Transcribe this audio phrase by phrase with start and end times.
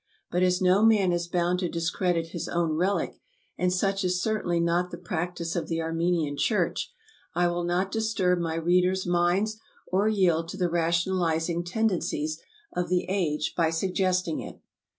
[0.31, 3.19] But as no man is bound to discredit his own relic,
[3.55, 6.91] and such is certainly not the practice of the Armenian Church,
[7.35, 12.41] I will not disturb my readers' minds or yield to the rationalizing tendencies
[12.75, 14.59] of the age by suggesting it.